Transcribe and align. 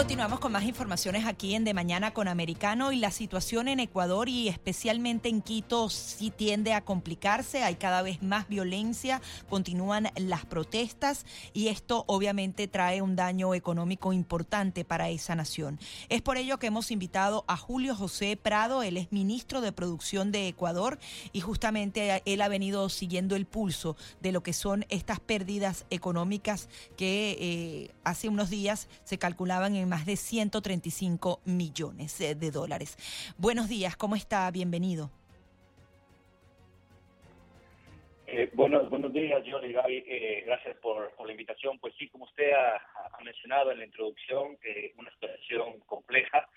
Continuamos 0.00 0.40
con 0.40 0.52
más 0.52 0.64
informaciones 0.64 1.26
aquí 1.26 1.54
en 1.54 1.62
De 1.62 1.74
Mañana 1.74 2.14
con 2.14 2.26
Americano 2.26 2.90
y 2.90 2.96
la 2.96 3.10
situación 3.10 3.68
en 3.68 3.80
Ecuador 3.80 4.30
y 4.30 4.48
especialmente 4.48 5.28
en 5.28 5.42
Quito 5.42 5.90
sí 5.90 6.30
tiende 6.30 6.72
a 6.72 6.80
complicarse, 6.80 7.62
hay 7.64 7.74
cada 7.74 8.00
vez 8.00 8.22
más 8.22 8.48
violencia, 8.48 9.20
continúan 9.50 10.08
las 10.16 10.46
protestas 10.46 11.26
y 11.52 11.68
esto 11.68 12.04
obviamente 12.06 12.66
trae 12.66 13.02
un 13.02 13.14
daño 13.14 13.54
económico 13.54 14.14
importante 14.14 14.86
para 14.86 15.10
esa 15.10 15.34
nación. 15.34 15.78
Es 16.08 16.22
por 16.22 16.38
ello 16.38 16.58
que 16.58 16.68
hemos 16.68 16.90
invitado 16.90 17.44
a 17.46 17.58
Julio 17.58 17.94
José 17.94 18.38
Prado, 18.42 18.82
él 18.82 18.96
es 18.96 19.12
ministro 19.12 19.60
de 19.60 19.70
Producción 19.70 20.32
de 20.32 20.48
Ecuador 20.48 20.98
y 21.34 21.42
justamente 21.42 22.22
él 22.24 22.40
ha 22.40 22.48
venido 22.48 22.88
siguiendo 22.88 23.36
el 23.36 23.44
pulso 23.44 23.98
de 24.22 24.32
lo 24.32 24.42
que 24.42 24.54
son 24.54 24.86
estas 24.88 25.20
pérdidas 25.20 25.84
económicas 25.90 26.70
que 26.96 27.36
eh, 27.38 27.94
hace 28.02 28.30
unos 28.30 28.48
días 28.48 28.88
se 29.04 29.18
calculaban 29.18 29.76
en 29.76 29.89
más 29.90 30.06
de 30.06 30.16
135 30.16 31.40
millones 31.44 32.18
eh, 32.20 32.34
de 32.34 32.50
dólares. 32.50 32.96
Buenos 33.36 33.68
días, 33.68 33.96
¿cómo 33.96 34.14
está? 34.14 34.50
Bienvenido. 34.50 35.10
Eh, 38.28 38.48
buenos, 38.54 38.88
buenos 38.88 39.12
días, 39.12 39.42
Johnny 39.44 39.72
Gaby. 39.72 40.04
Eh, 40.06 40.44
gracias 40.46 40.76
por, 40.76 41.12
la 41.26 41.32
invitación. 41.32 41.80
Pues 41.80 41.92
sí, 41.98 42.08
como 42.08 42.26
usted 42.26 42.52
ha, 42.52 42.80
mencionado 43.24 43.72
en 43.72 43.78
la 43.80 43.84
introducción, 43.84 44.56
eh, 44.62 44.94
una 44.96 45.10
situación 45.10 45.80
compleja, 45.80 46.48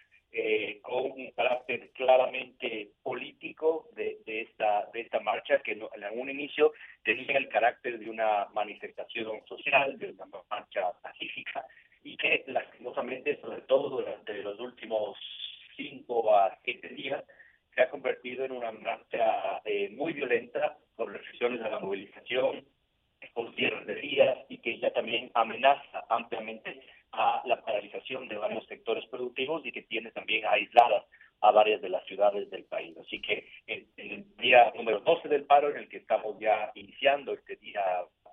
con 0.81 1.11
un 1.11 1.31
carácter 1.35 1.91
claramente 1.91 2.89
político 3.03 3.87
de, 3.95 4.19
esta, 4.25 4.89
de 4.91 5.01
esta 5.01 5.19
marcha, 5.19 5.59
que 5.59 5.73
en 5.73 6.03
algún 6.03 6.27
inicio 6.27 6.73
tenía 7.03 7.37
el 7.37 7.49
carácter 7.49 7.99
de 7.99 8.09
una 8.09 8.47
manifestación 8.53 9.45
social, 9.45 9.95
de 9.99 10.09
una 10.09 10.25
marcha 10.49 10.91
pacífica, 11.03 11.63
y 12.03 12.17
que 12.17 12.43
lastimosamente, 12.47 13.39
sobre 13.41 13.61
todo 13.61 13.89
durante 13.89 14.41
los 14.43 14.59
últimos 14.59 15.17
cinco 15.75 16.35
a 16.35 16.57
siete 16.63 16.89
días, 16.89 17.23
se 17.73 17.81
ha 17.81 17.89
convertido 17.89 18.45
en 18.45 18.51
una 18.51 18.71
marcha 18.71 19.61
eh, 19.65 19.89
muy 19.95 20.13
violenta 20.13 20.77
con 20.95 21.11
restricciones 21.11 21.61
a 21.61 21.69
la 21.69 21.79
movilización, 21.79 22.65
con 23.33 23.55
cierres 23.55 23.87
de 23.87 23.95
días 23.95 24.37
y 24.49 24.59
que 24.59 24.79
ya 24.79 24.91
también 24.91 25.31
amenaza 25.33 26.05
ampliamente 26.09 26.81
a 27.13 27.41
la 27.45 27.63
paralización 27.63 28.27
de 28.27 28.37
varios 28.37 28.65
sectores 28.65 29.05
productivos 29.07 29.65
y 29.65 29.71
que 29.71 29.83
tiene 29.83 30.11
también 30.11 30.45
aisladas 30.45 31.05
a 31.41 31.51
varias 31.51 31.81
de 31.81 31.89
las 31.89 32.03
ciudades 32.05 32.49
del 32.49 32.63
país. 32.65 32.95
Así 32.97 33.21
que 33.21 33.47
en, 33.67 33.87
el 33.97 34.35
día 34.37 34.71
número 34.75 34.99
12 35.01 35.29
del 35.29 35.45
paro, 35.45 35.69
en 35.69 35.77
el 35.77 35.89
estamos 35.91 36.37
ya 36.39 36.71
iniciando 36.75 37.33
este 37.33 37.55
día 37.57 37.81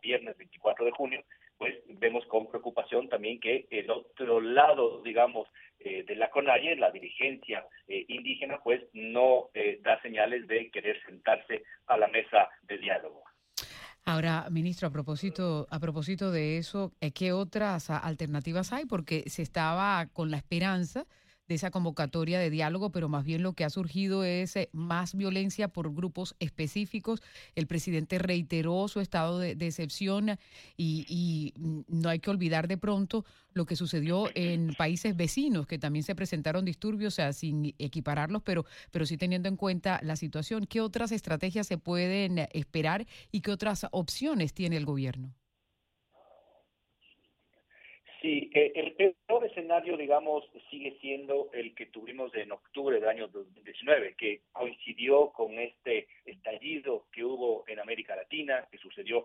viernes 0.02 0.36
24 0.38 0.86
de 0.86 0.90
junio, 0.92 1.22
pues 1.58 1.74
vemos 1.98 2.24
con 2.26 2.48
preocupación 2.48 3.08
también 3.10 3.38
que 3.38 3.66
el 3.70 3.90
otro 3.90 4.40
lado, 4.40 5.02
digamos, 5.02 5.46
eh, 5.80 6.04
de 6.04 6.16
la 6.16 6.30
CONAIE, 6.30 6.76
la 6.76 6.90
dirigencia 6.90 7.66
eh, 7.86 8.06
indígena, 8.08 8.60
pues 8.64 8.82
no 8.94 9.50
eh, 9.52 9.78
da 9.82 10.00
señales 10.00 10.46
de 10.46 10.70
querer 10.70 10.98
sentarse 11.04 11.64
a 11.86 11.98
la 11.98 12.08
mesa 12.08 12.48
de 12.62 12.78
diálogo. 12.78 13.24
Ahora, 14.06 14.46
a 14.86 14.90
propósito, 14.90 15.66
a 15.70 15.78
propósito 15.78 16.30
de 16.30 16.58
eso, 16.58 16.92
¿qué 17.14 17.32
otras 17.32 17.90
alternativas 17.90 18.72
hay? 18.72 18.86
Porque 18.86 19.24
se 19.28 19.42
estaba 19.42 20.06
con 20.12 20.30
la 20.30 20.36
esperanza 20.36 21.06
de 21.50 21.56
esa 21.56 21.72
convocatoria 21.72 22.38
de 22.38 22.48
diálogo, 22.48 22.92
pero 22.92 23.08
más 23.08 23.24
bien 23.24 23.42
lo 23.42 23.54
que 23.54 23.64
ha 23.64 23.70
surgido 23.70 24.22
es 24.22 24.54
eh, 24.54 24.68
más 24.72 25.16
violencia 25.16 25.66
por 25.66 25.92
grupos 25.92 26.36
específicos. 26.38 27.20
El 27.56 27.66
presidente 27.66 28.20
reiteró 28.20 28.86
su 28.86 29.00
estado 29.00 29.40
de, 29.40 29.56
excepción 29.60 30.38
y, 30.76 31.52
no 31.88 32.08
hay 32.08 32.20
que 32.20 32.30
olvidar 32.30 32.68
de 32.68 32.78
pronto 32.78 33.24
lo 33.52 33.66
que 33.66 33.74
sucedió 33.74 34.30
en 34.36 34.74
países 34.78 35.16
vecinos, 35.16 35.66
que 35.66 35.76
también 35.76 36.04
se 36.04 36.14
presentaron 36.14 36.64
disturbios, 36.64 37.14
o 37.14 37.16
sea, 37.16 37.32
sin 37.32 37.74
equipararlos, 37.78 38.42
pero, 38.44 38.64
pero 38.92 39.04
sí 39.04 39.16
teniendo 39.16 39.48
en 39.48 39.56
cuenta 39.56 39.98
la 40.04 40.14
situación. 40.14 40.66
¿Qué 40.66 40.80
otras 40.80 41.10
estrategias 41.10 41.66
se 41.66 41.78
pueden 41.78 42.46
esperar 42.52 43.08
y 43.32 43.40
qué 43.40 43.50
otras 43.50 43.88
opciones 43.90 44.54
tiene 44.54 44.76
el 44.76 44.86
gobierno? 44.86 45.34
Sí, 48.20 48.50
eh, 48.52 48.72
el 48.74 48.92
peor 48.92 49.46
escenario, 49.46 49.96
digamos, 49.96 50.44
sigue 50.68 50.98
siendo 51.00 51.48
el 51.54 51.74
que 51.74 51.86
tuvimos 51.86 52.34
en 52.34 52.52
octubre 52.52 53.00
del 53.00 53.08
año 53.08 53.28
2019, 53.28 54.14
que 54.14 54.42
coincidió 54.52 55.30
con 55.30 55.58
este 55.58 56.06
estallido 56.26 57.06
que 57.12 57.24
hubo 57.24 57.64
en 57.66 57.80
América 57.80 58.14
Latina, 58.14 58.68
que 58.70 58.76
sucedió, 58.76 59.24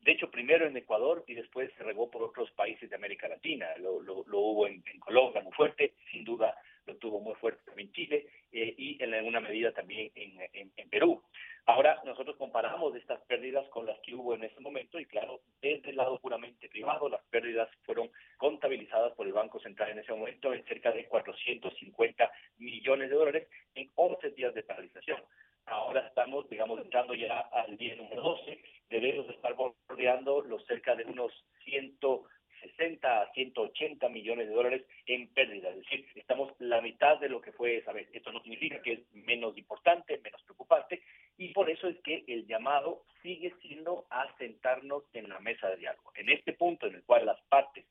de 0.00 0.12
hecho, 0.12 0.30
primero 0.30 0.64
en 0.64 0.76
Ecuador 0.76 1.24
y 1.26 1.34
después 1.34 1.72
se 1.76 1.82
regó 1.82 2.08
por 2.08 2.22
otros 2.22 2.48
países 2.52 2.88
de 2.88 2.94
América 2.94 3.26
Latina. 3.26 3.66
Lo, 3.78 4.00
lo, 4.00 4.38
hubo 4.38 4.68
en, 4.68 4.80
Colombia 5.00 5.42
muy 5.42 5.52
fuerte, 5.52 5.94
sin 6.12 6.24
duda 6.24 6.54
lo 6.86 6.94
tuvo 6.98 7.18
muy 7.18 7.34
fuerte 7.34 7.64
también 7.64 7.90
Chile 7.90 8.28
eh, 8.52 8.72
y 8.78 9.02
en 9.02 9.12
alguna 9.12 9.40
medida 9.40 9.72
también 9.72 10.12
en, 10.14 10.70
en 10.76 10.88
Perú. 10.88 11.20
Ahora 11.68 12.00
nosotros 12.04 12.36
comparamos 12.36 12.94
estas 12.94 13.20
pérdidas 13.22 13.68
con 13.70 13.86
las 13.86 13.98
que 14.00 14.14
hubo 14.14 14.34
en 14.34 14.44
ese 14.44 14.60
momento 14.60 15.00
y 15.00 15.06
claro, 15.06 15.40
desde 15.60 15.90
el 15.90 15.96
lado 15.96 16.20
puramente 16.20 16.68
privado, 16.68 17.08
las 17.08 17.24
pérdidas 17.24 17.68
fueron 17.84 18.08
contabilizadas 18.36 19.12
por 19.14 19.26
el 19.26 19.32
Banco 19.32 19.58
Central 19.58 19.90
en 19.90 19.98
ese 19.98 20.12
momento 20.12 20.52
en 20.52 20.64
cerca 20.64 20.92
de 20.92 21.06
450 21.08 22.30
millones 22.58 23.10
de 23.10 23.16
dólares 23.16 23.48
en 23.74 23.90
11 23.96 24.30
días 24.30 24.54
de 24.54 24.62
paralización. 24.62 25.20
Ahora 25.66 26.06
estamos, 26.06 26.48
digamos, 26.48 26.80
entrando 26.80 27.14
ya 27.14 27.40
al 27.40 27.76
día 27.76 27.96
número 27.96 28.22
12, 28.22 28.62
debemos 28.88 29.28
estar 29.28 29.52
bordeando 29.54 30.42
los 30.42 30.64
cerca 30.66 30.94
de 30.94 31.04
unos 31.04 31.32
160 31.64 33.22
a 33.22 33.32
180 33.32 34.08
millones 34.08 34.48
de 34.48 34.54
dólares 34.54 34.86
en 35.06 35.26
pérdidas. 35.34 35.74
Es 35.74 35.80
decir, 35.80 36.06
estamos 36.14 36.52
la 36.60 36.80
mitad 36.80 37.18
de 37.18 37.28
lo 37.28 37.40
que 37.40 37.50
fue 37.50 37.78
esa 37.78 37.92
vez. 37.92 38.08
Esto 38.12 38.30
no 38.30 38.40
significa 38.42 38.80
que 38.80 38.92
es 38.92 39.00
menos 39.12 39.58
importante, 39.58 40.20
menos 40.22 40.40
preocupante, 40.44 41.02
y 41.38 41.48
por 41.48 41.68
eso 41.68 41.88
es 41.88 41.98
que 42.02 42.24
el 42.28 42.46
llamado 42.46 43.02
sigue 43.22 43.52
siendo 43.60 44.06
a 44.10 44.34
sentarnos 44.38 45.02
en 45.12 45.28
la 45.28 45.40
mesa 45.40 45.68
de 45.68 45.76
diálogo. 45.76 46.12
En 46.14 46.30
este 46.30 46.52
punto 46.52 46.86
en 46.86 46.94
el 46.94 47.02
cual 47.02 47.26
las 47.26 47.40
partes 47.48 47.84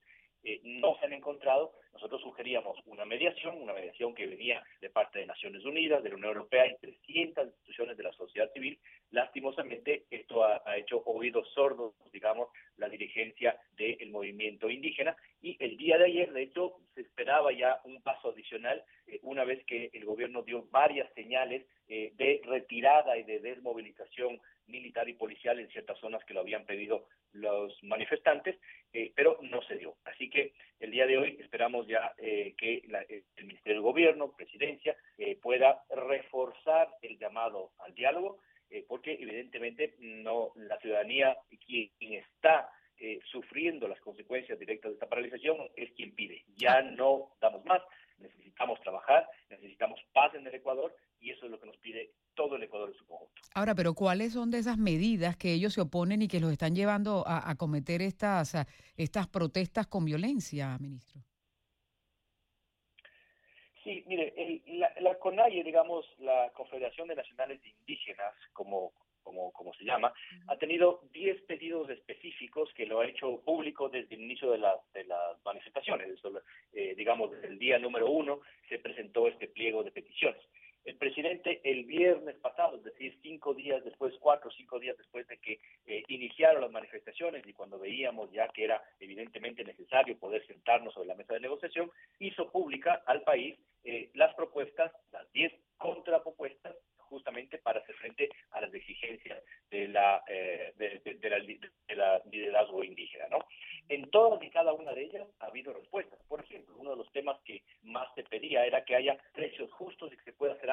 eh, 0.44 0.62
no 0.64 0.96
se 1.00 1.06
han 1.06 1.14
encontrado, 1.14 1.74
nosotros 1.94 2.22
sugeríamos 2.22 2.78
una 2.86 3.04
mediación, 3.04 3.62
una 3.62 3.74
mediación 3.74 4.14
que 4.14 4.28
venía 4.28 4.64
de 4.80 4.92
parte 4.92 5.20
de 5.20 5.26
Naciones 5.26 5.66
Unidas, 5.66 6.04
de 6.04 6.10
la 6.10 6.16
Unión 6.16 6.34
Europea 6.34 6.68
y 6.68 6.78
300 6.78 7.48
instituciones 7.48 7.98
de 7.98 8.04
la 8.04 8.14
sociedad 8.14 8.52
civil. 8.54 8.80
Lastimosamente, 9.10 10.06
esto 10.12 10.44
ha, 10.44 10.78
hecho 10.78 11.02
oídos 11.06 11.48
sordos, 11.54 11.94
digamos, 12.12 12.50
la 12.78 12.85
dirigencia 12.98 13.58
del 13.78 14.10
movimiento 14.10 14.70
indígena. 14.70 15.16
Y 15.42 15.58
el 15.60 15.78
día 15.78 15.98
de 15.98 16.06
ayer, 16.06 16.32
de 16.32 16.44
hecho, 16.44 16.78
se 16.94 17.02
esperaba 17.02 17.52
ya 17.52 17.82
un 17.84 18.02
paso 18.02 18.30
adicional, 18.30 18.84
eh, 19.08 19.20
una 19.22 19.44
vez 19.44 19.64
que 19.66 19.90
el 19.94 20.06
gobierno 20.06 20.42
dio 20.44 20.64
varias 20.72 21.12
señales 21.14 21.66
eh, 21.88 22.14
de 22.16 22.42
retirada 22.46 23.18
y 23.18 23.24
de 23.24 23.40
desmovilización 23.40 24.40
militar 24.68 25.08
y 25.08 25.14
policial 25.14 25.60
en 25.60 25.70
ciertas 25.70 26.00
zonas 26.00 26.24
que 26.26 26.34
lo 26.34 26.40
habían 26.40 26.66
pedido 26.66 27.08
los 27.34 27.78
manifestantes, 27.84 28.58
eh, 28.94 29.12
pero 29.16 29.38
no 29.42 29.62
se 29.64 29.76
dio. 29.76 29.96
Así 30.06 30.30
que 30.30 30.54
el 30.80 30.90
día 30.92 31.06
de 31.06 31.18
hoy 31.18 31.38
esperamos 31.40 31.86
ya 31.86 32.14
que 32.18 32.82
el 32.88 33.46
Ministerio 33.46 33.76
del 33.76 33.82
Gobierno, 33.82 34.34
Presidencia, 34.36 34.96
pueda 35.42 35.84
reforzar 35.90 36.90
el 37.02 37.18
llamado 37.18 37.72
al 37.80 37.94
diálogo, 37.94 38.40
porque 38.88 39.14
evidentemente 39.14 39.96
no 40.00 40.52
la 40.56 40.78
ciudadanía 40.80 41.38
quien 41.66 41.92
está 42.14 42.70
sufriendo 43.32 43.88
las 43.88 44.00
consecuencias 44.02 44.58
directas 44.60 44.92
de 44.92 44.94
esta 44.96 45.10
paralización 45.10 45.58
es 45.76 45.92
quien 45.94 46.14
pide. 46.16 46.44
Ya 46.56 46.82
no 46.82 47.32
damos 47.42 47.64
más, 47.66 47.82
necesitamos 48.18 48.80
trabajar, 48.82 49.28
necesitamos 49.50 50.00
paz 50.14 50.34
en 50.36 50.48
el 50.48 50.56
Ecuador 50.56 50.96
y 51.20 51.32
eso 51.32 51.46
es 51.46 51.52
lo 51.52 51.60
que 51.60 51.68
nos 51.68 51.78
pide 51.78 52.12
todo 52.34 52.56
el 52.56 52.64
Ecuador 52.64 52.90
en 52.90 52.96
su 52.96 53.06
conjunto. 53.06 53.34
Ahora, 53.54 53.76
pero 53.76 53.94
¿cuáles 53.94 54.34
son 54.34 54.52
de 54.52 54.60
esas 54.60 54.78
medidas 54.78 55.38
que 55.38 55.54
ellos 55.54 55.74
se 55.74 55.82
oponen 55.82 56.22
y 56.22 56.28
que 56.28 56.40
los 56.40 56.52
están 56.52 56.76
llevando 56.76 57.24
a, 57.26 57.56
cometer 57.56 58.02
estas, 58.02 58.56
estas 58.98 59.28
protestas 59.28 59.88
con 59.88 60.06
violencia, 60.06 60.78
ministro? 60.80 61.22
Sí, 63.84 64.04
mire, 64.08 64.34
la, 64.66 64.92
la 65.00 65.16
CONAIE, 65.20 65.64
digamos, 65.64 66.06
la 66.18 66.52
Confederación 66.54 67.08
de 67.08 67.16
Nacionales 67.16 67.62
Indígenas, 67.64 68.34
como, 68.52 68.94
como, 69.36 69.52
como 69.52 69.74
se 69.74 69.84
llama, 69.84 70.14
ha 70.48 70.58
tenido 70.58 71.02
10 71.12 71.42
pedidos 71.44 71.90
específicos 71.90 72.70
que 72.74 72.86
lo 72.86 73.02
ha 73.02 73.08
hecho 73.08 73.42
público 73.44 73.90
desde 73.90 74.16
el 74.16 74.22
inicio 74.22 74.52
de, 74.52 74.60
la, 74.60 74.76
de 74.94 75.04
las 75.04 75.44
manifestaciones. 75.44 76.08
Eh, 76.74 76.96
digamos, 76.96 77.32
desde 77.32 77.48
el 77.48 77.60
día 77.60 77.78
número 77.78 78.10
uno 78.10 78.40
se 78.70 78.80
presentó 78.80 79.28
este 79.28 79.48
pliego 79.48 79.84
de 79.84 79.92
peticiones. 79.92 80.42
El 80.86 80.98
presidente 80.98 81.62
el 81.64 81.86
viernes 81.86 82.36
pasado, 82.36 82.78
es 82.78 82.84
decir, 82.84 83.18
cinco 83.24 83.56
días 83.56 83.84
después, 83.84 84.14
cuatro 84.20 84.50
o 84.50 84.54
cinco 84.54 84.80
días 84.80 84.96
después 84.98 85.28
de 85.28 85.38
que 85.40 85.60
eh, 85.88 86.04
iniciaron 86.10 86.62
las 86.62 86.72
manifestaciones 86.72 87.46
y 87.48 87.54
cuando 87.54 87.80
veíamos 87.80 88.32
ya 88.32 88.48
que 88.50 88.66
era 88.66 88.84
evidentemente 89.00 89.64
necesario 89.64 90.18
poder 90.20 90.46
sentarnos 90.46 90.94
sobre 90.94 91.08
la 91.08 91.16
mesa 91.16 91.34
de 91.34 91.40
negociación, 91.40 91.92
hizo 92.20 92.52
pública 92.52 93.02
al 93.08 93.24
país 93.24 93.58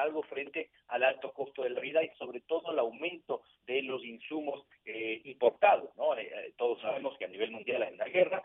algo 0.03 0.23
frente 0.23 0.69
al 0.89 1.03
alto 1.03 1.31
costo 1.31 1.63
de 1.63 1.71
la 1.71 1.79
vida 1.79 2.03
y 2.03 2.09
sobre 2.17 2.41
todo 2.41 2.71
el 2.71 2.79
aumento 2.79 3.43
de 3.65 3.81
los 3.81 4.03
insumos 4.03 4.65
eh, 4.85 5.21
importados. 5.25 5.95
¿no? 5.97 6.15
Eh, 6.17 6.29
eh, 6.33 6.53
todos 6.57 6.79
sabemos 6.81 7.17
que 7.17 7.25
a 7.25 7.29
nivel 7.29 7.51
mundial 7.51 7.83
hay 7.83 7.93
una 7.93 8.05
guerra, 8.05 8.43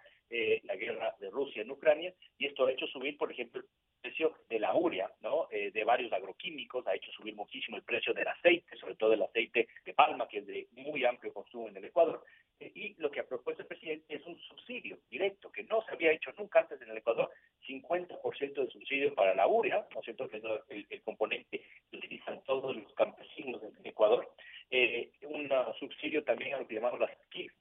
la 0.65 0.77
guerra 0.77 1.17
de 1.21 1.31
Rusia 1.31 1.63
en 1.63 1.71
Ucrania, 1.71 2.13
y 2.37 2.45
esto 2.45 2.67
ha 2.67 2.71
hecho 2.71 2.87
subir, 2.89 3.17
por 3.17 3.33
ejemplo, 3.33 3.63
el 3.63 3.67
precio 4.03 4.35
de 4.51 4.59
la 4.59 4.75
urea, 4.75 5.11
¿no? 5.23 5.49
de 5.51 5.85
varios 5.85 6.13
agroquímicos, 6.13 6.87
ha 6.87 6.95
hecho 6.95 7.11
subir 7.13 7.35
muchísimo 7.35 7.79
el 7.79 7.83
precio 7.83 8.13
del 8.13 8.29
aceite, 8.29 8.77
sobre 8.77 8.97
todo 8.97 9.15
el 9.15 9.23
aceite 9.23 9.69
de 9.87 9.95
palma, 9.95 10.29
que 10.29 10.41
es 10.41 10.47
de 10.47 10.69
muy 10.73 11.03
amplio 11.07 11.33
consumo 11.33 11.69
en 11.69 11.79
el 11.79 11.87
Ecuador, 11.87 12.23
y 12.61 12.95
lo 12.99 13.11
que 13.11 13.21
ha 13.21 13.27
propuesto 13.27 13.63
el 13.63 13.69
presidente 13.69 14.15
es 14.15 14.27
un 14.27 14.39
subsidio 14.41 14.99
directo, 15.11 15.51
que 15.51 15.63
no 15.65 15.83
se 15.83 15.93
había 15.93 16.13
hecho 16.13 16.33
nunca 16.37 16.61
antes 16.61 16.81
en 16.83 16.91
el 16.91 16.99
Ecuador, 16.99 17.31
50% 17.67 18.55
de 18.55 18.71
subsidio 18.71 19.15
para 19.15 19.35
la 19.35 19.47
urea, 19.47 19.87
¿no 19.95 20.01
es 20.01 20.05
cierto?, 20.05 20.29
que 20.29 20.39
es 20.39 20.45
el, 20.91 21.03
componente 21.03 21.63
que 21.91 21.97
utilizan 21.97 22.43
todos 22.45 22.77
los 22.77 22.93
campesinos 22.95 23.63
en 23.63 23.87
Ecuador, 23.87 24.29
eh, 24.71 25.11
un 25.23 25.49
subsidio 25.79 26.23
también 26.25 26.55
a 26.55 26.59
lo 26.59 26.69
que 26.69 26.75
llamamos 26.75 27.01
las 27.01 27.11
kits 27.31 27.55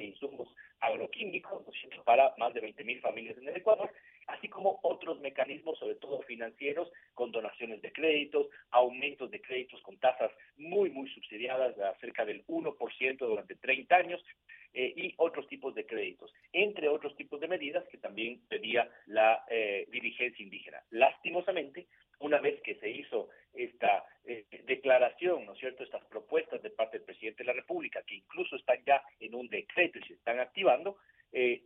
de 0.00 0.06
insumos 0.06 0.48
agroquímicos, 0.80 1.64
¿no 1.64 1.72
es 1.72 1.80
cierto?, 1.80 2.02
para 2.04 2.34
más 2.38 2.54
de 2.54 2.62
20.000 2.62 3.00
familias 3.00 3.36
en 3.38 3.48
el 3.48 3.56
Ecuador, 3.56 3.92
así 4.26 4.48
como 4.48 4.80
otros 4.82 5.20
mecanismos, 5.20 5.78
sobre 5.78 5.96
todo 5.96 6.22
financieros, 6.22 6.90
con 7.14 7.30
donaciones 7.30 7.82
de 7.82 7.92
créditos, 7.92 8.48
aumentos 8.70 9.30
de 9.30 9.40
créditos 9.40 9.80
con 9.82 9.98
tasas 9.98 10.30
muy, 10.56 10.90
muy 10.90 11.08
subsidiadas, 11.10 11.76
de 11.76 11.84
cerca 12.00 12.24
del 12.24 12.44
1% 12.46 13.18
durante 13.18 13.56
30 13.56 13.96
años, 13.96 14.24
eh, 14.72 14.94
y 14.96 15.14
otros 15.16 15.48
tipos 15.48 15.74
de 15.74 15.84
créditos, 15.84 16.32
entre 16.52 16.88
otros 16.88 17.16
tipos 17.16 17.40
de 17.40 17.48
medidas 17.48 17.84
que 17.88 17.98
también 17.98 18.40
pedía 18.48 18.88
la 19.06 19.44
eh, 19.50 19.88
dirigencia 19.90 20.44
indígena. 20.44 20.80
Lastimosamente, 20.90 21.88
una 22.20 22.38
vez 22.38 22.60
que 22.62 22.76
se 22.76 22.88
hizo 22.88 23.28
esta 23.52 24.04
eh, 24.24 24.46
declaración, 24.64 25.44
¿no 25.44 25.52
es 25.52 25.58
cierto?, 25.58 25.82
estas 25.82 26.04
propuestas 26.06 26.62
de 26.62 26.70
parte 26.70 26.98
del 26.98 27.06
presidente 27.06 27.42
de 27.42 27.48
la 27.48 27.52
República, 27.52 28.02
que 28.02 28.14
incluso 28.14 28.56
están 28.56 28.78
ya 28.86 29.02
en 29.18 29.34
un 29.34 29.48
decreto 29.48 29.98
y 29.98 30.04
se 30.04 30.14
están 30.14 30.38
activando, 30.38 30.98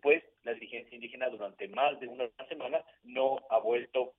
pues 0.02 0.22
la 0.42 0.52
dirigencia 0.52 0.94
indígena 0.94 1.30
durante 1.30 1.68
más 1.68 1.98
de 1.98 2.06
una 2.06 2.28
semana 2.48 2.84
no 3.02 3.38
ha 3.48 3.58
vuelto 3.60 4.12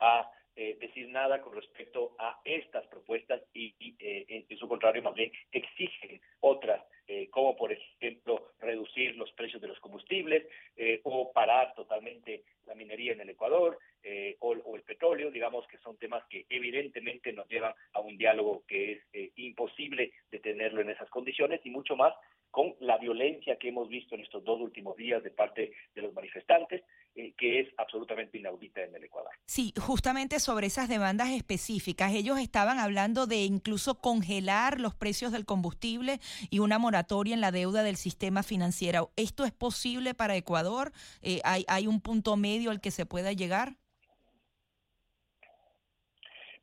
a 0.00 0.28
decir 0.54 1.08
nada 1.08 1.40
con 1.40 1.54
respecto 1.54 2.14
a 2.18 2.40
estas 2.44 2.86
propuestas 2.88 3.40
y, 3.54 3.74
en, 3.98 4.46
su 4.58 4.68
contrario 4.68 5.02
más 5.02 5.14
bien 5.14 5.32
exigen 5.50 6.20
otras 6.40 6.82
eh, 7.08 7.28
como 7.30 7.56
por 7.56 7.72
ejemplo 7.72 8.52
reducir 8.60 9.16
los 9.16 9.30
precios 9.32 9.60
de 9.60 9.66
los 9.66 9.80
combustibles 9.80 10.46
eh, 10.76 11.00
o 11.02 11.32
parar 11.32 11.74
totalmente 11.74 12.44
la 12.66 12.76
minería 12.76 13.12
en 13.12 13.20
el 13.20 13.30
Ecuador 13.30 13.76
eh, 14.04 14.36
o, 14.38 14.54
el 14.54 14.82
petróleo, 14.82 15.30
digamos 15.30 15.66
que 15.66 15.78
son 15.78 15.96
temas 15.96 16.24
que 16.30 16.46
evidentemente 16.48 17.32
nos 17.32 17.48
llevan 17.48 17.74
a 17.92 18.00
un 18.00 18.16
diálogo 18.16 18.62
que 18.68 18.92
es 18.92 19.32
imposible 19.36 20.12
de 20.30 20.38
tenerlo 20.38 20.80
en 20.80 20.90
esas 20.90 21.10
condiciones 21.10 21.60
y 21.64 21.70
mucho 21.70 21.96
más 21.96 22.14
con 22.52 22.74
la 22.80 22.98
violencia 22.98 23.56
que 23.56 23.68
hemos 23.68 23.88
visto 23.88 24.14
en 24.14 24.20
estos 24.20 24.44
dos 24.44 24.60
últimos 24.60 24.96
días 24.96 25.22
de 25.22 25.30
parte 25.30 25.72
de 25.94 26.02
los 26.02 26.14
manifestantes, 26.14 26.82
eh, 27.14 27.34
que 27.36 27.60
es 27.60 27.68
absolutamente 27.76 28.38
inaudita 28.38 28.82
en 28.82 28.94
el 28.94 29.04
Ecuador. 29.04 29.32
Sí, 29.44 29.74
justamente 29.78 30.40
sobre 30.40 30.66
esas 30.66 30.88
demandas 30.88 31.30
específicas, 31.30 32.14
ellos 32.14 32.38
estaban 32.38 32.78
hablando 32.78 33.26
de 33.26 33.44
incluso 33.44 34.00
congelar 34.00 34.80
los 34.80 34.94
precios 34.94 35.32
del 35.32 35.44
combustible 35.44 36.20
y 36.50 36.60
una 36.60 36.78
moratoria 36.78 37.34
en 37.34 37.40
la 37.40 37.52
deuda 37.52 37.82
del 37.82 37.96
sistema 37.96 38.42
financiero. 38.42 39.10
¿Esto 39.16 39.44
es 39.44 39.52
posible 39.52 40.14
para 40.14 40.36
Ecuador? 40.36 40.92
Eh, 41.22 41.40
¿hay, 41.44 41.64
¿Hay 41.68 41.86
un 41.86 42.00
punto 42.00 42.36
medio 42.36 42.70
al 42.70 42.80
que 42.80 42.90
se 42.90 43.04
pueda 43.04 43.32
llegar? 43.32 43.76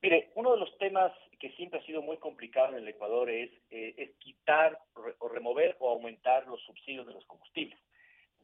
Mire, 0.01 0.31
uno 0.35 0.53
de 0.53 0.59
los 0.59 0.77
temas 0.77 1.11
que 1.39 1.51
siempre 1.51 1.79
ha 1.79 1.85
sido 1.85 2.01
muy 2.01 2.17
complicado 2.17 2.69
en 2.69 2.83
el 2.83 2.87
Ecuador 2.87 3.29
es, 3.29 3.49
eh, 3.69 3.93
es 3.97 4.15
quitar 4.17 4.79
o 5.19 5.27
remover 5.29 5.77
o 5.79 5.89
aumentar 5.89 6.45
los 6.47 6.61
subsidios 6.63 7.07
de 7.07 7.13
los 7.13 7.25
combustibles. 7.25 7.79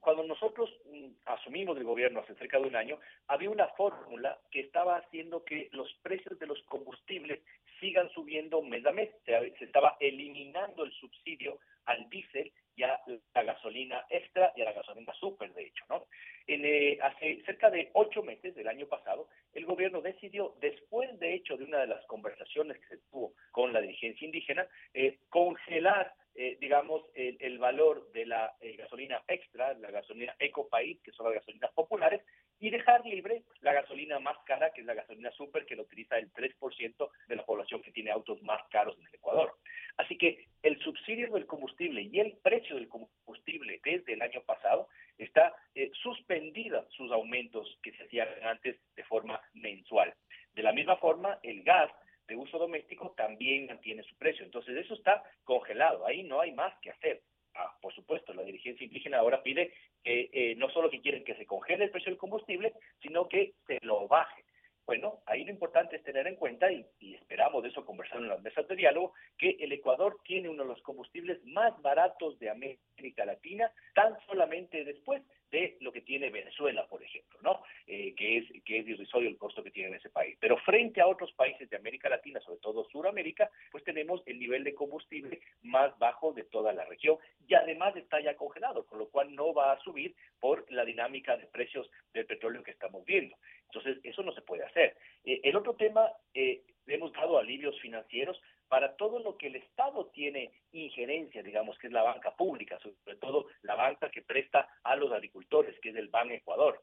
Cuando 0.06 0.22
nosotros 0.24 0.70
mm, 0.86 1.08
asumimos 1.26 1.76
el 1.78 1.84
gobierno 1.84 2.20
hace 2.20 2.36
cerca 2.36 2.60
de 2.60 2.68
un 2.68 2.76
año, 2.76 3.00
había 3.28 3.50
una 3.50 3.70
fórmula 3.70 4.40
que 4.52 4.60
estaba 4.60 4.98
haciendo 4.98 5.44
que 5.44 5.68
los 5.72 5.92
precios 6.04 6.38
de 6.38 6.46
los 6.46 6.62
combustibles 6.66 7.42
sigan 7.80 8.08
subiendo 8.12 8.62
mes 8.62 8.86
a 8.86 8.92
mes. 8.92 9.10
Se, 9.26 9.36
estaba 9.62 9.98
eliminando 10.00 10.84
el 10.84 10.92
subsidio 10.92 11.58
al 11.86 12.08
diésel 12.10 12.54
y 12.76 12.84
a 12.84 13.00
la 13.34 13.44
gasolina 13.44 14.06
extra 14.10 14.52
y 14.56 14.62
a 14.62 14.66
la 14.66 14.74
gasolina 14.74 15.14
super, 15.14 15.52
de 15.54 15.64
hecho, 15.64 15.86
¿no? 15.90 16.06
En, 16.48 16.66
eh, 16.66 17.00
hace 17.02 17.42
cerca 17.46 17.70
de 17.70 17.90
ocho 17.94 18.22
meses 18.22 18.54
del 18.54 18.68
año 18.68 18.86
pasado, 18.88 19.30
el 19.54 19.66
gobierno 19.66 20.02
decidió, 20.02 20.56
después 20.60 21.18
de 21.20 21.34
hecho 21.34 21.58
de 21.58 21.64
una 21.64 21.80
de 21.80 21.88
las 21.88 22.06
conversaciones 22.06 22.78
que 22.80 22.88
se 22.88 22.98
tuvo 23.10 23.34
con 23.52 23.72
la 23.72 23.82
dirigencia 23.82 24.26
indígena, 24.26 24.68
eh, 24.94 25.20
congelar, 25.30 26.14
eh, 26.36 26.58
digamos, 26.60 27.02
el, 27.14 27.58
valor 27.60 28.12
de 28.12 28.26
la 28.26 28.54
gasolina 28.78 29.24
extra, 29.28 29.74
la 29.76 29.90
gasolina 29.90 30.36
Ecopaís, 30.38 31.00
que 31.02 31.14
son 31.14 31.28
las 31.28 31.36
gasolinas 31.36 31.72
populares, 31.72 32.22
y 32.60 32.70
dejar 32.70 33.06
libre 33.06 33.44
la 33.62 33.74
gasolina 33.74 34.20
más 34.20 34.38
cara, 34.46 34.72
que 34.72 34.82
es 34.82 34.88
la 34.88 34.94
gasolina 34.94 35.32
super, 35.32 35.66
que 35.66 35.76
lo 35.76 35.84
utiliza 35.84 36.18
el 36.18 36.32
3% 36.32 37.10
de 37.28 37.36
la 37.36 37.46
población 37.46 37.82
que 37.82 37.92
tiene 37.92 38.12
autos 38.12 38.42
más 38.44 38.62
caros 38.70 38.98
en 39.00 39.08
el 39.08 39.16
Ecuador. 39.16 39.54
Así 39.98 40.18
que 40.18 40.48
el 40.62 40.78
subsidio 40.80 41.32
del 41.32 41.46
combustible 41.46 42.02
y 42.02 42.20
el 42.20 42.35
precio 42.46 42.75
del 42.75 42.88
combustible 42.88 43.82
desde 43.84 44.14
el 44.14 44.22
año 44.22 44.40
pasado 44.46 44.88
está 45.18 45.56
eh, 45.74 45.90
suspendida 46.04 46.86
sus 46.90 47.12
aumentos 47.12 47.80
que 47.82 47.92
se 47.94 48.04
hacían 48.04 48.28
antes 48.44 48.78
de 48.96 49.04
forma 49.06 49.42
mensual. 49.56 50.14
De 50.54 50.62
la 50.62 50.72
misma 50.72 50.96
forma, 50.98 51.40
el 51.42 51.64
gas 51.64 51.92
de 52.28 52.36
uso 52.36 52.60
doméstico 52.60 53.16
también 53.18 53.66
mantiene 53.66 54.04
su 54.04 54.16
precio. 54.18 54.46
Entonces, 54.46 54.78
eso 54.78 54.94
está 54.94 55.24
congelado. 55.44 56.06
Ahí 56.06 56.22
no 56.22 56.40
hay 56.40 56.52
más 56.52 56.72
que 56.82 56.92
hacer. 56.92 57.24
Ah, 57.56 57.75
por 57.82 57.92
supuesto, 57.96 58.32
la 58.32 58.44
dirigencia 58.44 58.86
indígena 58.86 59.18
ahora 59.18 59.42
pide 59.42 59.74
que 60.04 60.30
eh, 60.32 60.56
no 60.56 60.70
solo 60.70 60.92
que 60.92 61.02
quieren 61.02 61.24
que 61.24 61.36
se 61.36 61.48
congele 61.48 61.86
el 61.86 61.90
precio 61.90 62.12
del 62.12 62.20
combustible, 62.20 62.74
sino 63.02 63.28
que 63.28 63.54
se 63.66 63.80
lo 63.82 64.08
baje. 64.08 64.45
Bueno, 64.86 65.22
ahí 65.25 65.44
lo 65.44 65.51
importante 65.51 65.96
es 65.96 66.04
tener 66.04 66.27
en 66.27 66.36
cuenta, 66.36 66.72
y, 66.72 66.86
esperamos 67.15 67.63
de 67.63 67.70
eso 67.70 67.84
conversar 67.84 68.20
en 68.20 68.27
las 68.27 68.42
mesas 68.42 68.68
de 68.68 68.75
diálogo, 68.75 69.13
que 69.38 69.58
el 69.60 69.72
Ecuador 69.72 70.20
tiene 70.24 70.48
uno 70.48 70.62
de 70.62 70.70
los 70.70 70.82
combustibles 70.84 71.44
más 71.44 71.80
baratos 71.82 72.38
de 72.38 72.51
América 72.51 73.25
Latina, 73.25 73.72
tan 73.96 74.15
solamente 74.27 74.84
después 74.84 75.24
de 75.51 75.77
lo 75.80 75.92
que 75.92 76.01
tiene 76.01 76.30
Venezuela, 76.30 76.86
por 76.88 77.01
ejemplo, 77.01 77.39
¿no? 77.42 77.63
Eh, 77.88 78.13
que 78.15 78.38
es 78.38 78.63
que 78.63 78.80
es 78.80 78.88
irrisorio 78.88 79.30
el 79.30 79.38
costo 79.38 79.63
que 79.63 79.72
tiene 79.72 79.89
en 79.89 79.96
ese 79.96 80.10
país. 80.10 80.38
Pero 80.39 80.58
frente 80.58 81.01
a 81.01 81.08
otros 81.08 81.32
países 81.34 81.70
de 81.70 81.77
América 81.77 82.10
Latina, 82.10 82.39
sobre 82.42 82.60
todo 82.60 82.88
Sudamérica, 82.89 83.50
pues 83.72 83.84
tenemos 83.84 84.22
el 84.25 84.39
nivel 84.39 84.63
de 84.63 84.75
combustible 84.75 85.39
más 85.62 85.98
bajo 85.98 86.34
de 86.34 86.44
toda 86.44 86.74
la 86.74 86.86
región 86.86 87.18
y 87.48 87.54
además 87.54 87.96
está 87.96 88.20
ya 88.20 88.36
congelado, 88.36 88.86
con 88.86 89.00
lo 89.00 89.08
cual 89.10 89.34
no 89.34 89.54
va 89.54 89.72
a 89.72 89.80
subir 89.80 90.15
por 90.39 90.70
la 90.72 90.84
dinámica 90.84 91.38
de 91.38 91.48
precios 91.48 91.89
del 92.13 92.25
petróleo 92.25 92.63
que 92.63 92.72
estamos 92.72 93.06
viendo. 93.06 93.36
Entonces, 93.68 93.98
eso 94.04 94.24
no 94.24 94.32
se 94.34 94.42
puede 94.42 94.63
hacer. 94.63 94.96
Eh, 95.24 95.42
el 95.44 95.56
otro 95.56 95.75
tema, 95.75 96.10
eh, 96.34 96.62
le 96.86 96.96
hemos 96.96 97.12
dado 97.13 97.38
alivios 97.38 97.80
financieros 97.82 98.39
para 98.68 98.96
todo 98.96 99.20
lo 99.20 99.38
que 99.38 99.48
el 99.48 99.56
Estado 99.58 100.08
tiene 100.08 100.51
injerencia, 100.72 101.44
digamos, 101.44 101.77
que 101.77 101.88
es 101.88 101.94
la 101.94 102.03
banca 102.03 102.36
pública, 102.36 102.80
sobre 102.80 103.18
todo 103.18 103.48
la 103.62 103.75
banca 103.75 104.10
que 104.10 104.22
presta 104.22 104.68
a 104.84 104.96
los 104.96 105.12
agricultores, 105.12 105.80
que 105.80 105.89
es 105.89 105.96
el 105.96 106.08
Ban 106.08 106.32
Ecuador. 106.32 106.82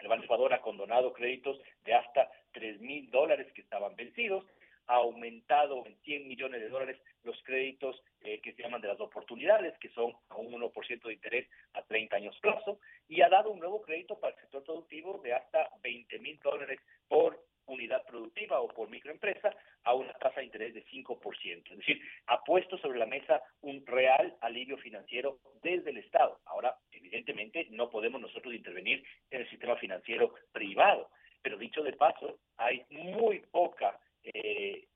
El 0.00 0.08
Ban 0.08 0.22
Ecuador 0.22 0.52
ha 0.52 0.60
condonado 0.60 1.12
créditos 1.12 1.60
de 1.84 1.94
hasta 1.94 2.30
3 2.52 2.80
mil 2.80 3.01
dólares 3.12 3.46
que 3.52 3.60
estaban 3.60 3.94
vencidos, 3.94 4.44
ha 4.86 4.96
aumentado 4.96 5.84
en 5.86 5.96
100 6.02 6.28
millones 6.28 6.60
de 6.60 6.68
dólares 6.68 7.00
los 7.22 7.40
créditos 7.44 8.02
eh, 8.20 8.40
que 8.40 8.52
se 8.52 8.62
llaman 8.62 8.80
de 8.80 8.88
las 8.88 9.00
oportunidades, 9.00 9.78
que 9.78 9.88
son 9.90 10.12
a 10.28 10.36
un 10.36 10.52
1% 10.52 11.02
de 11.02 11.12
interés 11.12 11.48
a 11.74 11.82
30 11.82 12.16
años 12.16 12.38
plazo, 12.40 12.80
y 13.08 13.22
ha 13.22 13.28
dado 13.28 13.50
un 13.50 13.60
nuevo 13.60 13.80
crédito 13.82 14.18
para 14.18 14.34
el 14.34 14.40
sector 14.40 14.64
productivo 14.64 15.20
de 15.22 15.34
hasta 15.34 15.70
20 15.82 16.18
mil 16.18 16.38
dólares 16.40 16.80
por 17.08 17.40
unidad 17.66 18.04
productiva 18.04 18.60
o 18.60 18.68
por 18.68 18.90
microempresa 18.90 19.54
a 19.84 19.94
una 19.94 20.12
tasa 20.14 20.40
de 20.40 20.46
interés 20.46 20.74
de 20.74 20.84
5%. 20.84 21.70
Es 21.70 21.78
decir, 21.78 22.02
ha 22.26 22.42
puesto 22.42 22.76
sobre 22.78 22.98
la 22.98 23.06
mesa 23.06 23.40
un 23.60 23.86
real 23.86 24.36
alivio 24.40 24.76
financiero 24.78 25.38
desde 25.62 25.90
el 25.90 25.98
Estado. 25.98 26.40
Ahora, 26.44 26.76
evidentemente, 26.90 27.68
no 27.70 27.88
podemos 27.88 28.20
nosotros 28.20 28.52
intervenir 28.52 29.04
en 29.30 29.42
el 29.42 29.48
sistema 29.48 29.76
financiero 29.76 30.34
privado, 30.50 31.08
pero 31.40 31.56
dicho 31.56 31.82
de 31.82 31.92
paso, 31.92 32.40
hay 32.56 32.84
muy 32.90 33.40
poca 33.50 33.98
eh, 34.24 34.86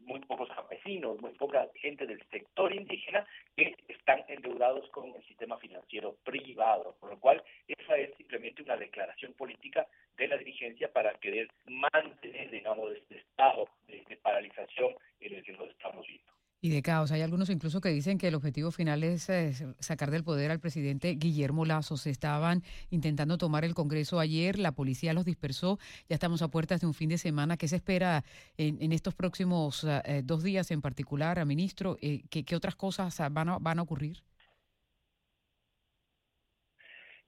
muy 0.00 0.13
pocos 0.26 0.48
campesinos, 0.48 1.20
muy 1.20 1.32
poca 1.32 1.68
gente 1.76 2.06
del 2.06 2.22
sector 2.30 2.72
indígena 2.74 3.26
que 3.56 3.76
están 3.88 4.24
endeudados 4.28 4.88
con 4.90 5.14
el 5.14 5.22
sistema 5.24 5.56
financiero 5.58 6.16
privado, 6.24 6.96
por 7.00 7.10
lo 7.10 7.20
cual 7.20 7.42
esa 7.68 7.96
es 7.96 8.14
simplemente 8.16 8.62
una 8.62 8.76
declaración 8.76 9.32
política 9.34 9.86
de 10.16 10.28
la 10.28 10.36
dirigencia 10.36 10.92
para 10.92 11.14
querer 11.14 11.48
mantener, 11.66 12.50
digamos, 12.50 12.92
este 12.92 13.18
estado 13.18 13.68
de, 13.86 14.04
paralización 14.22 14.94
en 15.20 15.34
el 15.34 15.44
que 15.44 15.52
nos 15.52 15.68
estamos 15.68 16.06
viendo. 16.06 16.33
Y 16.64 16.70
de 16.70 16.80
caos. 16.80 17.12
Hay 17.12 17.20
algunos 17.20 17.50
incluso 17.50 17.82
que 17.82 17.90
dicen 17.90 18.16
que 18.16 18.28
el 18.28 18.34
objetivo 18.34 18.70
final 18.70 19.04
es 19.04 19.28
eh, 19.28 19.52
sacar 19.80 20.10
del 20.10 20.24
poder 20.24 20.50
al 20.50 20.60
presidente 20.60 21.10
Guillermo 21.10 21.66
Lazo. 21.66 21.98
Se 21.98 22.08
estaban 22.08 22.62
intentando 22.88 23.36
tomar 23.36 23.66
el 23.66 23.74
Congreso 23.74 24.18
ayer, 24.18 24.58
la 24.58 24.72
policía 24.72 25.12
los 25.12 25.26
dispersó. 25.26 25.78
Ya 26.08 26.14
estamos 26.14 26.40
a 26.40 26.48
puertas 26.48 26.80
de 26.80 26.86
un 26.86 26.94
fin 26.94 27.10
de 27.10 27.18
semana. 27.18 27.58
¿Qué 27.58 27.68
se 27.68 27.76
espera 27.76 28.24
en, 28.56 28.92
estos 28.92 29.14
próximos 29.14 29.84
eh, 30.06 30.22
dos 30.24 30.42
días 30.42 30.70
en 30.70 30.80
particular, 30.80 31.44
ministro? 31.44 31.98
Eh, 32.00 32.22
¿qué, 32.30 32.56
otras 32.56 32.76
cosas 32.76 33.14
van 33.30 33.50
a, 33.50 33.58
van 33.58 33.78
a 33.78 33.82
ocurrir? 33.82 34.22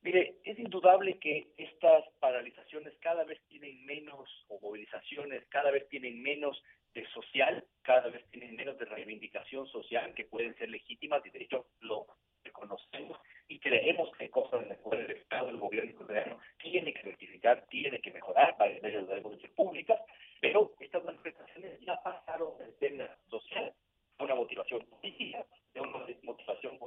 Mire, 0.01 0.37
es 0.45 0.59
indudable 0.59 1.19
que 1.19 1.49
estas 1.59 2.05
paralizaciones 2.21 2.95
cada 3.01 3.25
vez 3.25 3.39
tienen 3.49 3.85
menos, 3.85 4.31
o 4.49 4.59
movilizaciones 4.61 5.45
cada 5.51 5.71
vez 5.71 5.87
tienen 5.91 6.23
menos 6.23 6.63
social, 7.13 7.65
cada 7.83 8.09
vez 8.09 8.25
tienen 8.31 8.57
menos 8.57 8.79
de 8.79 8.85
reivindicación 8.87 9.67
social 9.69 10.15
que 10.15 10.25
pueden 10.25 10.55
ser 10.57 10.71
legítimas 10.71 11.25
y 11.27 11.31
de 11.31 11.43
hecho 11.43 11.67
lo 11.81 12.07
reconocemos 12.43 13.19
y 13.49 13.59
creemos 13.59 14.11
que 14.17 14.31
cosas 14.31 14.63
en 14.63 14.71
las 14.71 14.79
cuales 14.79 15.09
el 15.09 15.17
Estado, 15.17 15.49
el 15.49 15.59
gobierno 15.59 15.95
coreano 15.97 16.39
tiene 16.59 16.93
que 16.93 17.03
rectificar, 17.03 17.67
tiene 17.69 18.01
que 18.01 18.11
mejorar 18.11 18.57
para 18.57 18.73
de 18.73 18.91
las 18.91 19.21
políticas 19.21 19.53
públicas, 19.53 20.01
pero 20.41 20.73
estas 20.81 21.05
manifestaciones 21.05 21.81
ya 21.81 22.01
pasaron 22.03 22.57
del 22.59 22.75
tema 22.77 23.09
social 23.29 23.73
a 24.19 24.25
una 24.25 24.35
motivación 24.35 24.85
política, 24.87 25.45
de 25.75 25.81
una 25.81 26.07
motivación 26.23 26.79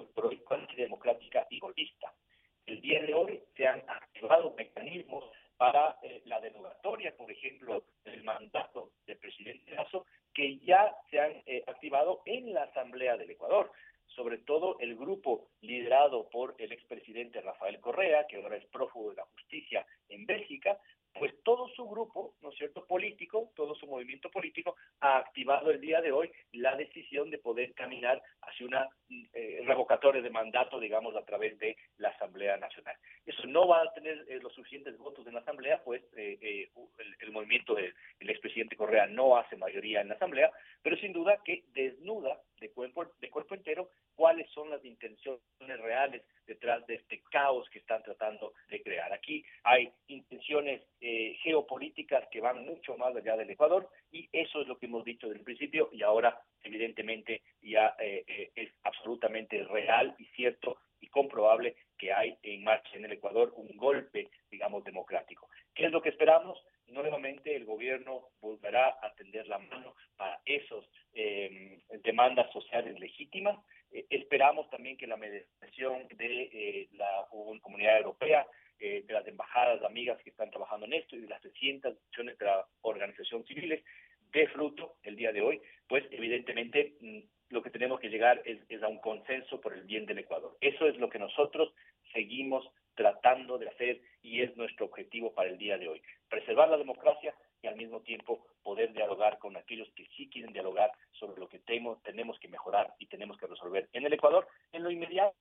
antidemocrática 0.49 1.45
y 1.49 1.59
golpista. 1.59 2.13
El 2.65 2.81
día 2.81 3.01
de 3.03 3.13
hoy 3.13 3.41
se 3.55 3.67
han 3.67 3.81
activado 3.87 4.53
mecanismos 4.57 5.25
para 5.59 5.97
eh, 6.01 6.21
la 6.25 6.39
derogatoria, 6.39 7.13
por 7.17 7.29
ejemplo, 7.29 7.83
del 8.05 8.23
mandato 8.23 8.93
del 9.05 9.17
presidente 9.17 9.75
Lazo, 9.75 10.05
que 10.33 10.57
ya 10.59 10.95
se 11.11 11.19
han 11.19 11.33
eh, 11.45 11.65
activado 11.67 12.21
en 12.25 12.53
la 12.53 12.63
Asamblea 12.63 13.17
del 13.17 13.31
Ecuador 13.31 13.69
sobre 14.15 14.39
todo 14.39 14.77
el 14.79 14.95
grupo 14.95 15.49
liderado 15.61 16.29
por 16.29 16.55
el 16.57 16.71
expresidente 16.71 17.41
Rafael 17.41 17.79
Correa, 17.79 18.25
que 18.27 18.37
ahora 18.37 18.57
es 18.57 18.65
prófugo 18.65 19.11
de 19.11 19.17
la 19.17 19.25
justicia 19.25 19.85
en 20.07 20.25
Bélgica, 20.25 20.79
pues 21.19 21.33
todo 21.43 21.67
su 21.75 21.88
grupo, 21.88 22.33
¿no 22.41 22.49
es 22.49 22.57
cierto?, 22.57 22.85
político, 22.85 23.51
todo 23.55 23.75
su 23.75 23.85
movimiento 23.85 24.31
político 24.31 24.77
ha 25.01 25.17
activado 25.17 25.69
el 25.69 25.81
día 25.81 26.01
de 26.01 26.13
hoy 26.13 26.31
la 26.53 26.75
decisión 26.77 27.29
de 27.29 27.38
poder 27.38 27.73
caminar 27.73 28.21
hacia 28.41 28.65
una 28.65 28.88
eh, 29.33 29.61
revocatoria 29.65 30.21
de 30.21 30.29
mandato, 30.29 30.79
digamos, 30.79 31.15
a 31.15 31.25
través 31.25 31.59
de 31.59 31.75
la 31.97 32.09
Asamblea 32.09 32.55
Nacional. 32.57 32.95
Eso 33.25 33.45
no 33.47 33.67
va 33.67 33.81
a 33.81 33.93
tener 33.93 34.25
eh, 34.29 34.39
los 34.41 34.53
suficientes 34.53 34.97
votos 34.97 35.27
en 35.27 35.33
la 35.33 35.41
Asamblea, 35.41 35.83
pues 35.83 36.01
eh, 36.15 36.69
el, 37.19 37.31
movimiento 37.31 37.75
del 37.75 37.93
expresidente 38.21 38.75
Correa 38.75 39.05
no 39.05 39.38
hace 39.38 39.55
mayoría 39.55 40.01
en 40.01 40.07
la 40.07 40.15
Asamblea, 40.15 40.51
pero 40.81 40.95
sin 40.97 41.13
duda 41.13 41.38
que 41.43 41.65
desnuda 41.73 42.41
de 42.59 42.71
cuerpo, 42.71 43.05
de 43.19 43.29
cuerpo 43.29 43.55
entero 43.55 43.89
cuáles 44.15 44.49
son 44.51 44.69
las 44.69 44.83
intenciones 44.83 45.41
reales 45.79 46.23
detrás 46.45 46.85
de 46.88 46.95
este 46.95 47.21
caos 47.31 47.69
que 47.69 47.79
están 47.79 48.03
tratando 48.03 48.53
de 48.69 48.81
crear. 48.81 49.13
Aquí 49.13 49.45
hay 49.63 49.91
intenciones 50.07 50.81
eh, 51.79 51.91
geopolíticas 51.91 52.27
que 52.29 52.41
van 52.41 52.65
mucho 52.65 52.98
más 52.98 53.15
allá 53.15 53.38
del 53.38 53.50
Ecuador 53.50 53.89
y 54.12 54.29
eso 54.31 54.62
es 54.62 54.67
lo 54.67 54.77
que 54.77 54.86
hemos 54.86 55.03
dicho 55.03 55.27
desde 55.27 55.39
el 55.39 55.45
principio 55.45 55.89
y 55.91 56.03
ahora 56.03 56.41
evidentemente 56.63 57.41
ya 57.62 57.95
eh, 58.00 58.24
eh, 58.27 58.51
es 58.55 58.69
absolutamente 58.83 59.63
real 59.63 60.15
y 60.17 60.25
cierto 60.36 60.77
y 61.01 61.07
comprobable 61.07 61.75
que 61.98 62.12
hay 62.12 62.38
en 62.43 62.63
marcha 62.63 62.89
en 62.93 63.05
el 63.05 63.13
Ecuador 63.13 63.53
un 63.55 63.75
golpe, 63.77 64.29
digamos, 64.51 64.83
democrático. 64.83 65.50
¿Qué 65.74 65.86
es 65.86 65.91
lo 65.91 66.01
que 66.01 66.09
esperamos? 66.09 66.62
Nuevamente 66.88 67.55
el 67.55 67.65
gobierno 67.65 68.29
volverá 68.41 68.98
a 69.01 69.13
tender 69.15 69.48
la 69.48 69.59
mano 69.59 69.95
para 70.17 70.41
esas 70.45 70.83
demandas 72.03 72.51
sociales 72.51 73.00
legítimas 73.00 73.57
eh, 73.91 74.05
esperamos 74.09 74.69
también 74.69 74.98
que 74.98 75.07
la 75.07 75.17
mediación 75.17 76.07
de 76.15 76.43
eh, 76.53 76.89
la 76.93 77.25
Comunidad 77.62 77.98
Europea, 77.98 78.48
eh, 78.79 79.03
de 79.05 79.13
las 79.13 79.27
embajadas 79.27 79.83
amigas 79.83 80.21
que 80.24 80.29
están 80.29 80.50
trabajando 80.51 80.86
en 80.86 80.93
esto 80.93 81.15
y 81.15 81.21
de 81.21 81.27
las 81.27 81.41
300 81.41 81.98
acciones 81.98 82.38
de 82.38 82.45
la 82.45 82.65
organización 82.81 83.43
civiles 83.45 83.83
dé 84.31 84.48
fruto 84.48 84.95
el 85.03 85.15
día 85.15 85.31
de 85.31 85.41
hoy, 85.41 85.59
pues 85.88 86.05
evidentemente 86.12 86.93
mm, 87.01 87.19
lo 87.50 87.63
que 87.63 87.72
tenemos 87.72 88.00
que 88.00 88.09
llegar 88.09 88.42
es, 88.46 88.59
es, 88.70 88.81
a 88.83 88.87
un 88.87 89.00
consenso 89.00 89.59
por 89.59 89.74
el 89.74 89.78
bien 89.89 90.05
del 90.05 90.19
Ecuador. 90.19 90.55
Eso 90.61 90.87
es 90.87 90.95
lo 90.97 91.09
que 91.09 91.19
nosotros 91.19 91.73
seguimos 92.13 92.63
tratando 92.93 93.57
de 93.57 93.67
hacer 93.69 94.01
y 94.21 94.41
es 94.41 94.55
nuestro 94.55 94.85
objetivo 94.85 95.33
para 95.33 95.49
el 95.49 95.57
día 95.57 95.77
de 95.77 95.87
hoy. 95.87 96.01
Preservar 96.29 96.69
la 96.69 96.77
democracia 96.77 97.33
y 97.61 97.67
al 97.67 97.75
mismo 97.75 98.01
tiempo 98.01 98.45
poder 98.61 98.93
dialogar 98.93 99.39
con 99.39 99.57
aquellos 99.57 99.89
que 99.95 100.05
sí 100.15 100.29
quieren 100.29 100.53
dialogar 100.53 100.91
sobre 101.11 101.39
lo 101.39 101.49
que 101.49 101.59
tenemos, 101.59 102.01
tenemos 102.03 102.37
que 102.39 102.47
mejorar 102.47 102.93
y 102.99 103.07
tenemos 103.07 103.37
que 103.37 103.47
resolver 103.47 103.89
en 103.93 104.05
el 104.05 104.13
Ecuador, 104.13 104.47
en 104.71 104.83
lo 104.83 104.91
inmediato 104.91 105.35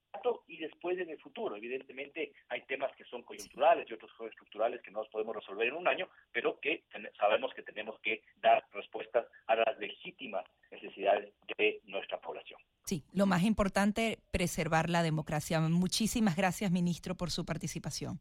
y 0.46 0.58
después 0.58 0.98
en 0.98 1.10
el 1.10 1.20
futuro. 1.20 1.56
Evidentemente 1.56 2.32
hay 2.48 2.62
temas 2.62 2.94
que 2.96 3.04
son 3.04 3.22
coyunturales 3.22 3.88
y 3.88 3.94
otros 3.94 4.10
son 4.16 4.28
estructurales 4.28 4.82
que 4.82 4.90
no 4.90 5.00
los 5.00 5.08
podemos 5.08 5.34
resolver 5.34 5.68
en 5.68 5.74
un 5.74 5.88
año, 5.88 6.08
pero 6.32 6.58
que 6.60 6.84
sabemos 7.18 7.52
que 7.54 7.62
tenemos 7.62 7.98
que 8.00 8.22
dar 8.40 8.64
respuestas 8.72 9.26
a 9.46 9.56
las 9.56 9.78
legítimas 9.78 10.44
necesidades 10.70 11.32
de 11.56 11.80
nuestra 11.84 12.20
población. 12.20 12.60
Sí, 12.84 13.04
lo 13.12 13.26
más 13.26 13.42
importante, 13.42 14.18
preservar 14.30 14.88
la 14.88 15.02
democracia. 15.02 15.60
Muchísimas 15.60 16.36
gracias, 16.36 16.70
ministro, 16.70 17.14
por 17.14 17.30
su 17.30 17.44
participación. 17.44 18.18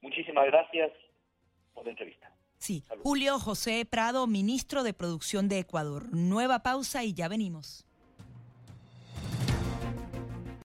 Muchísimas 0.00 0.46
gracias 0.46 0.92
por 1.74 1.84
la 1.84 1.90
entrevista. 1.90 2.32
Sí, 2.58 2.84
Julio 3.02 3.38
José 3.38 3.84
Prado, 3.84 4.26
ministro 4.26 4.82
de 4.82 4.94
Producción 4.94 5.48
de 5.48 5.58
Ecuador. 5.58 6.08
Nueva 6.12 6.62
pausa 6.62 7.04
y 7.04 7.12
ya 7.12 7.28
venimos. 7.28 7.85